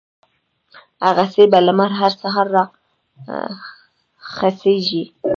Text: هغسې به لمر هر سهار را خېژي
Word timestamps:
هغسې 1.07 1.43
به 1.51 1.59
لمر 1.67 1.91
هر 1.99 2.11
سهار 2.21 2.47
را 2.55 2.63
خېژي 4.59 5.03